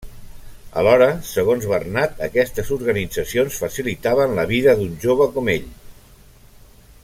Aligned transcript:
Alhora, 0.81 1.07
segons 1.31 1.67
Bernat, 1.71 2.15
aquestes 2.29 2.71
organitzacions 2.77 3.61
facilitaven 3.65 4.35
la 4.41 4.49
vida 4.53 4.75
d'un 4.81 4.97
jove 5.05 5.29
com 5.37 5.55
ell. 5.59 5.69